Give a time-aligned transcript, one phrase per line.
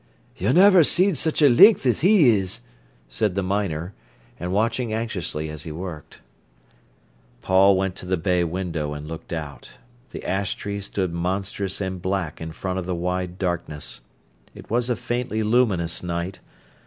[0.35, 2.61] "You niver seed such a length as he is!"
[3.07, 3.93] said the miner,
[4.39, 6.21] and watching anxiously as he worked.
[7.43, 9.73] Paul went to the bay window and looked out.
[10.09, 14.01] The ash tree stood monstrous and black in front of the wide darkness.
[14.55, 16.39] It was a faintly luminous night.